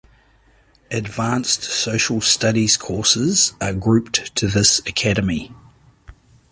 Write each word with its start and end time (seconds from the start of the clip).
Advanced 0.89 1.61
social 1.61 2.21
studies 2.21 2.75
courses 2.75 3.53
are 3.61 3.71
grouped 3.75 4.33
to 4.35 4.47
this 4.47 4.79
academy. 4.87 5.51